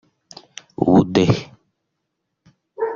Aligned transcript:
Ubudehe 0.83 1.37